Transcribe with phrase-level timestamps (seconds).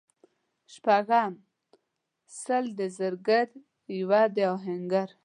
[0.73, 3.47] شپږم:سل د زرګر
[3.99, 5.09] یوه د اهنګر